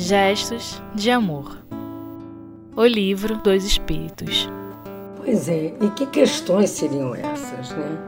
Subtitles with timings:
[0.00, 1.58] Gestos de Amor.
[2.76, 4.48] O livro dos Espíritos.
[5.16, 7.98] Pois é, e que questões seriam essas, né?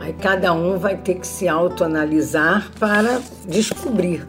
[0.00, 4.26] Aí cada um vai ter que se autoanalisar para descobrir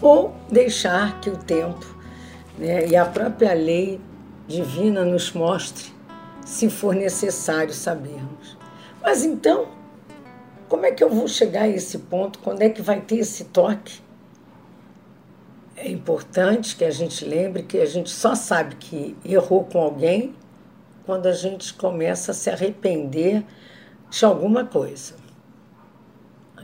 [0.00, 1.84] ou deixar que o tempo
[2.56, 4.00] né, e a própria lei
[4.48, 5.92] divina nos mostre
[6.46, 8.56] se for necessário sabermos.
[9.02, 9.66] Mas então,
[10.66, 12.38] como é que eu vou chegar a esse ponto?
[12.38, 14.02] Quando é que vai ter esse toque?
[15.76, 20.34] É importante que a gente lembre que a gente só sabe que errou com alguém
[21.04, 23.44] quando a gente começa a se arrepender
[24.08, 25.14] de alguma coisa.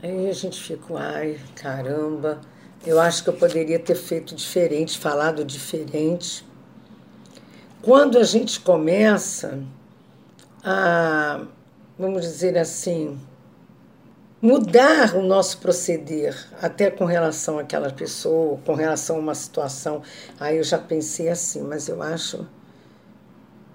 [0.01, 2.41] Aí a gente fica, ai, caramba,
[2.85, 6.45] eu acho que eu poderia ter feito diferente, falado diferente.
[7.81, 9.59] Quando a gente começa
[10.63, 11.45] a,
[11.99, 13.19] vamos dizer assim,
[14.41, 20.01] mudar o nosso proceder, até com relação àquela pessoa, com relação a uma situação.
[20.39, 22.47] Aí eu já pensei assim, mas eu acho.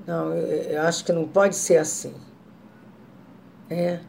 [0.07, 2.15] Não, eu acho que não pode ser assim.
[3.71, 4.01] É,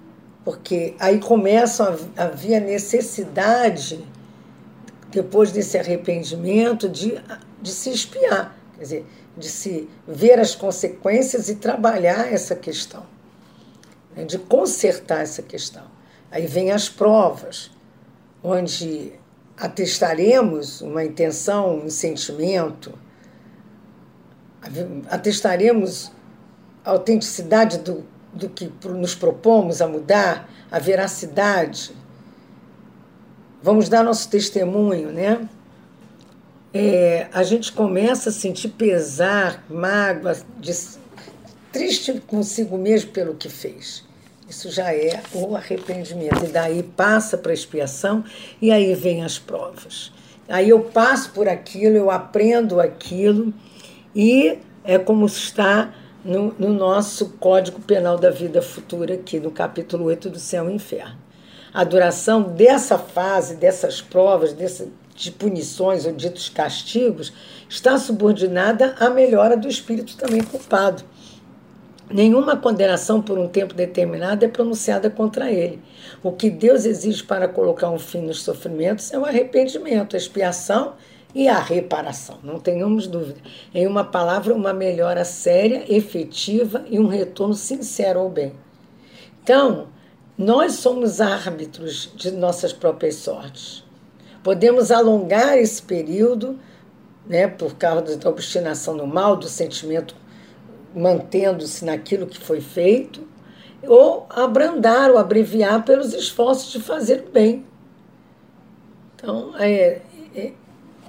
[0.44, 4.08] porque aí começa a haver a necessidade,
[5.09, 7.21] depois desse arrependimento, de,
[7.61, 9.05] de se espiar, quer dizer,
[9.36, 13.03] de se ver as consequências e trabalhar essa questão,
[14.16, 15.96] né, de consertar essa questão.
[16.38, 17.71] Aí vem as provas,
[18.43, 19.11] onde
[19.57, 22.93] atestaremos uma intenção, um sentimento,
[25.09, 26.11] atestaremos
[26.85, 31.91] a autenticidade do, do que nos propomos a mudar, a veracidade.
[33.63, 35.49] Vamos dar nosso testemunho, né?
[36.71, 40.71] É, a gente começa a sentir pesar, mágoa, de,
[41.71, 44.06] triste consigo mesmo pelo que fez.
[44.49, 46.45] Isso já é o arrependimento.
[46.45, 48.23] E daí passa para a expiação
[48.61, 50.11] e aí vem as provas.
[50.47, 53.53] Aí eu passo por aquilo, eu aprendo aquilo
[54.15, 55.93] e é como está
[56.23, 60.73] no, no nosso Código Penal da Vida Futura, aqui no capítulo 8 do Céu e
[60.73, 61.17] Inferno.
[61.73, 67.33] A duração dessa fase, dessas provas, desse, de punições ou ditos castigos,
[67.69, 71.03] está subordinada à melhora do espírito também culpado.
[72.09, 75.81] Nenhuma condenação por um tempo determinado é pronunciada contra ele.
[76.23, 80.93] O que Deus exige para colocar um fim nos sofrimentos é o arrependimento, a expiação
[81.35, 83.39] e a reparação, não tenhamos dúvida.
[83.73, 88.53] Em uma palavra, uma melhora séria, efetiva e um retorno sincero ao bem.
[89.43, 89.87] Então,
[90.37, 93.83] nós somos árbitros de nossas próprias sortes.
[94.41, 96.57] Podemos alongar esse período,
[97.27, 100.15] né, por causa da obstinação no mal, do sentimento
[100.97, 103.27] mantendo-se naquilo que foi feito,
[103.85, 107.65] ou abrandar ou abreviar pelos esforços de fazer o bem.
[109.15, 110.02] Então, é,
[110.36, 110.52] é,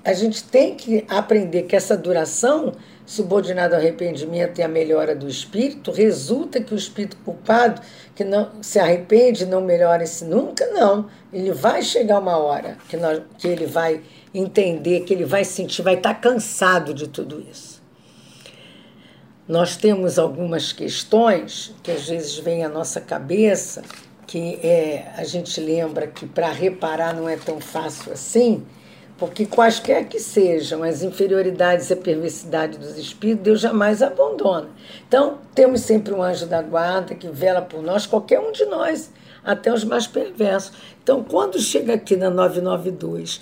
[0.05, 2.73] a gente tem que aprender que essa duração,
[3.07, 7.81] subordinada ao arrependimento e à melhora do espírito, resulta que o espírito culpado,
[8.15, 11.07] que não se arrepende, não melhora-se nunca, não.
[11.33, 14.03] Ele vai chegar uma hora que, nós, que ele vai
[14.35, 17.78] entender, que ele vai sentir, vai estar cansado de tudo isso
[19.49, 23.83] nós temos algumas questões que às vezes vêm à nossa cabeça,
[24.27, 28.63] que é, a gente lembra que para reparar não é tão fácil assim,
[29.17, 34.69] porque quaisquer que sejam as inferioridades e a perversidade dos espíritos, Deus jamais abandona.
[35.09, 39.11] Então, temos sempre um anjo da guarda que vela por nós, qualquer um de nós,
[39.43, 40.73] até os mais perversos.
[41.03, 43.41] Então, quando chega aqui na 992,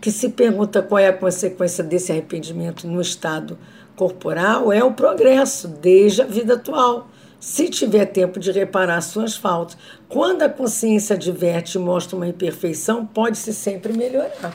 [0.00, 3.58] que se pergunta qual é a consequência desse arrependimento no estado
[3.96, 7.08] corporal é o progresso desde a vida atual.
[7.38, 9.76] Se tiver tempo de reparar suas faltas,
[10.08, 14.54] quando a consciência adverte e mostra uma imperfeição, pode-se sempre melhorar.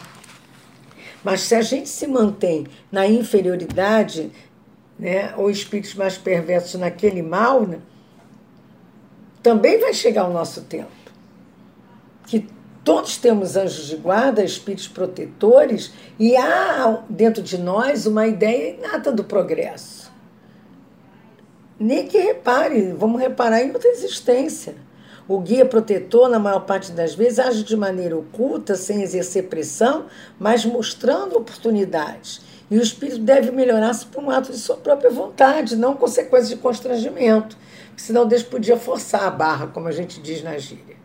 [1.23, 4.31] Mas se a gente se mantém na inferioridade,
[4.97, 7.79] né, ou espíritos mais perversos naquele mal, né,
[9.43, 10.98] também vai chegar o nosso tempo.
[12.89, 19.11] Todos temos anjos de guarda, espíritos protetores, e há dentro de nós uma ideia inata
[19.11, 20.11] do progresso.
[21.79, 24.73] Nem que repare, vamos reparar em outra existência.
[25.27, 30.07] O guia protetor, na maior parte das vezes, age de maneira oculta, sem exercer pressão,
[30.39, 32.41] mas mostrando oportunidades.
[32.71, 36.59] E o espírito deve melhorar-se por um ato de sua própria vontade, não consequência de
[36.59, 37.55] constrangimento.
[37.95, 40.97] Senão Deus podia forçar a barra, como a gente diz na gíria.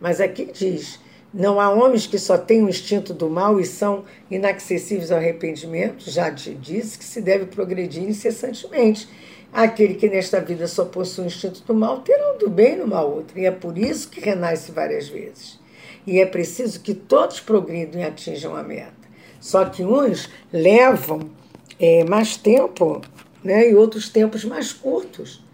[0.00, 1.00] Mas aqui diz
[1.32, 6.10] não há homens que só têm o instinto do mal e são inacessíveis ao arrependimento,
[6.10, 9.08] já te disse que se deve progredir incessantemente.
[9.52, 13.02] Aquele que nesta vida só possui o instinto do mal terá o do bem numa
[13.02, 15.60] outra, e é por isso que renasce várias vezes.
[16.06, 18.92] E é preciso que todos progridam e atinjam a meta.
[19.40, 21.30] Só que uns levam
[21.78, 23.00] é, mais tempo
[23.42, 25.44] né, e outros tempos mais curtos.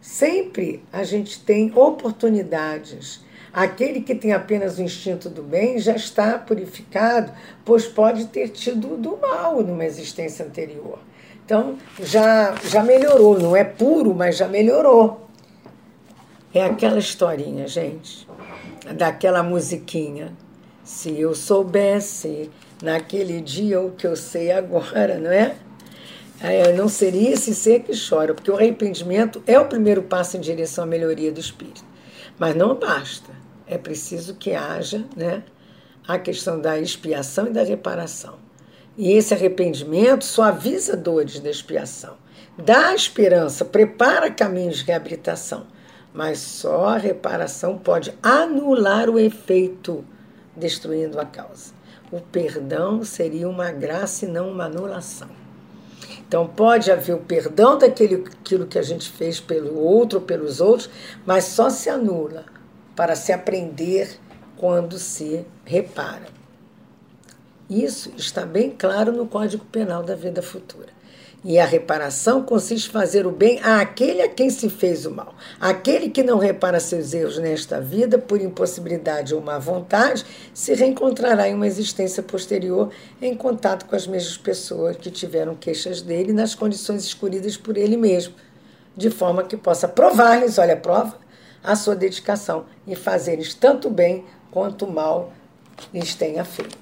[0.00, 3.20] Sempre a gente tem oportunidades.
[3.52, 7.32] Aquele que tem apenas o instinto do bem já está purificado,
[7.64, 10.98] pois pode ter tido do mal numa existência anterior.
[11.44, 15.28] Então já, já melhorou, não é puro, mas já melhorou.
[16.54, 18.28] É aquela historinha, gente,
[18.96, 20.32] daquela musiquinha.
[20.84, 22.50] Se eu soubesse
[22.82, 25.56] naquele dia o que eu sei agora, não é?
[26.40, 26.72] é?
[26.72, 30.84] não seria esse ser que chora, porque o arrependimento é o primeiro passo em direção
[30.84, 31.84] à melhoria do espírito.
[32.38, 33.30] Mas não basta,
[33.70, 35.42] é preciso que haja né,
[36.06, 38.38] a questão da expiação e da reparação.
[38.98, 42.16] E esse arrependimento suaviza dores da expiação,
[42.58, 45.66] dá esperança, prepara caminhos de reabilitação,
[46.12, 50.04] mas só a reparação pode anular o efeito,
[50.56, 51.80] destruindo a causa
[52.10, 55.28] o perdão seria uma graça e não uma anulação.
[56.26, 60.88] Então, pode haver o perdão daquilo que a gente fez pelo outro ou pelos outros,
[61.26, 62.44] mas só se anula
[63.00, 64.10] para se aprender
[64.58, 66.26] quando se repara.
[67.66, 70.90] Isso está bem claro no Código Penal da Vida Futura.
[71.42, 75.34] E a reparação consiste em fazer o bem àquele a quem se fez o mal.
[75.58, 81.48] Aquele que não repara seus erros nesta vida, por impossibilidade ou má vontade, se reencontrará
[81.48, 82.90] em uma existência posterior
[83.22, 87.96] em contato com as mesmas pessoas que tiveram queixas dele nas condições escolhidas por ele
[87.96, 88.34] mesmo,
[88.94, 91.29] de forma que possa provar-lhes, olha a prova,
[91.62, 95.32] a sua dedicação e fazer-lhes tanto bem quanto mal
[95.92, 96.78] lhes tenha feito.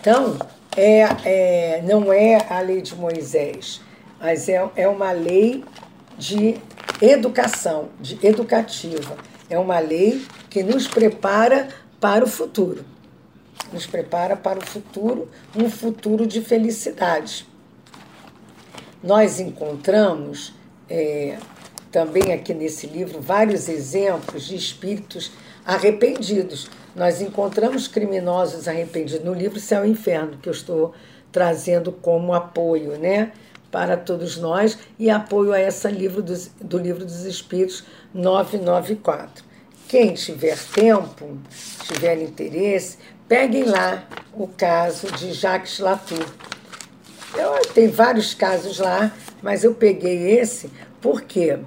[0.00, 0.38] Então,
[0.76, 3.80] é, é, não é a lei de Moisés,
[4.20, 5.64] mas é, é uma lei
[6.16, 6.56] de
[7.00, 9.16] educação, de educativa.
[9.48, 11.68] É uma lei que nos prepara
[12.00, 12.84] para o futuro.
[13.72, 17.46] Nos prepara para o futuro, um futuro de felicidade.
[19.02, 20.54] Nós encontramos
[20.88, 21.38] é,
[21.90, 25.32] também aqui nesse livro vários exemplos de espíritos
[25.64, 26.68] arrependidos
[26.98, 30.92] nós encontramos criminosos arrependidos no livro Céu e Inferno, que eu estou
[31.30, 33.30] trazendo como apoio, né?
[33.70, 39.44] Para todos nós e apoio a esse livro dos, do Livro dos Espíritos 994.
[39.86, 41.38] Quem tiver tempo,
[41.84, 42.98] tiver interesse,
[43.28, 46.26] peguem lá o caso de Jacques Latour.
[47.36, 50.68] Eu, tem vários casos lá, mas eu peguei esse
[51.00, 51.58] porque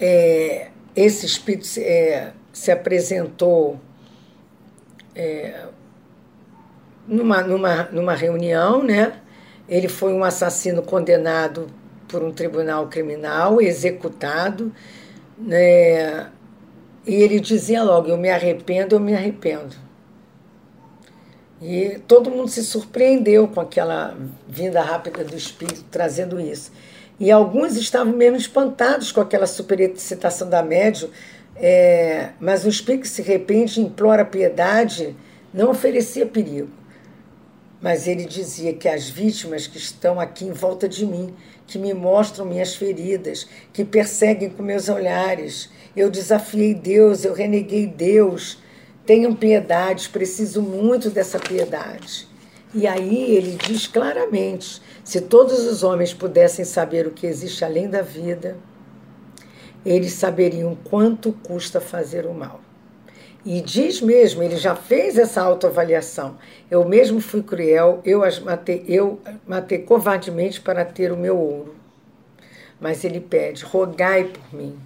[0.00, 3.78] é, esse espírito é, se apresentou
[5.14, 5.66] é,
[7.06, 9.20] numa, numa, numa reunião, né?
[9.68, 11.68] Ele foi um assassino condenado
[12.08, 14.72] por um tribunal criminal, executado,
[15.36, 16.30] né?
[17.06, 19.76] E ele dizia logo: Eu me arrependo, eu me arrependo.
[21.60, 24.16] E todo mundo se surpreendeu com aquela
[24.46, 26.70] vinda rápida do espírito trazendo isso.
[27.20, 31.10] E alguns estavam mesmo espantados com aquela superexcitação da médium,
[31.56, 35.16] é, mas o espírito que se arrepende implora piedade,
[35.52, 36.70] não oferecia perigo.
[37.80, 41.34] Mas ele dizia que as vítimas que estão aqui em volta de mim,
[41.66, 47.86] que me mostram minhas feridas, que perseguem com meus olhares, eu desafiei Deus, eu reneguei
[47.86, 48.58] Deus,
[49.04, 52.28] tenham piedade, preciso muito dessa piedade.
[52.74, 57.88] E aí ele diz claramente: se todos os homens pudessem saber o que existe além
[57.88, 58.56] da vida,
[59.84, 62.60] eles saberiam quanto custa fazer o mal.
[63.44, 66.36] E diz mesmo, ele já fez essa autoavaliação.
[66.70, 71.74] Eu mesmo fui cruel, eu as matei, eu matei covardemente para ter o meu ouro.
[72.78, 74.78] Mas ele pede: rogai por mim.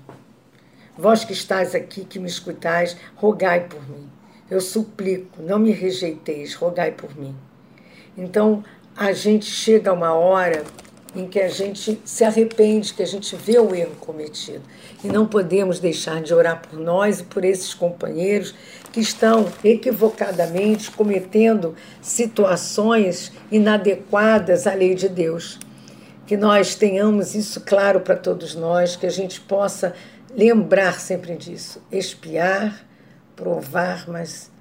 [0.97, 4.09] Vós que estáis aqui, que me escutais, rogai por mim.
[4.49, 7.35] Eu suplico, não me rejeiteis, rogai por mim.
[8.17, 8.63] Então,
[8.97, 10.65] a gente chega a uma hora
[11.15, 14.63] em que a gente se arrepende, que a gente vê o erro cometido.
[15.05, 18.55] E não podemos deixar de orar por nós e por esses companheiros
[18.93, 25.59] que estão equivocadamente cometendo situações inadequadas à lei de Deus.
[26.27, 29.95] Que nós tenhamos isso claro para todos nós, que a gente possa
[30.35, 32.87] lembrar sempre disso, espiar,
[33.37, 34.52] provar, mas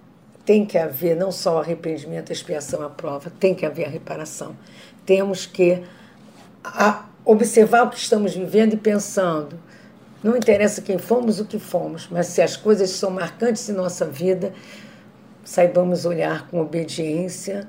[0.51, 4.53] tem que haver não só arrependimento, expiação, a prova, tem que haver a reparação.
[5.05, 5.81] Temos que
[6.61, 9.57] a observar o que estamos vivendo e pensando.
[10.21, 14.05] Não interessa quem fomos, o que fomos, mas se as coisas são marcantes em nossa
[14.05, 14.53] vida,
[15.41, 17.65] saibamos olhar com obediência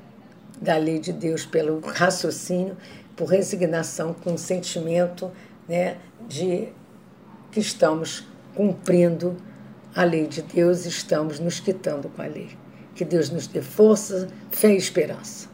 [0.61, 2.77] da lei de Deus, pelo raciocínio,
[3.15, 5.31] por resignação, com o sentimento
[5.69, 5.99] né,
[6.29, 6.67] de
[7.53, 9.37] que estamos cumprindo
[9.95, 12.61] a lei de Deus, estamos nos quitando com a lei.
[13.03, 15.52] Que Deus nos dê força, fé e esperança.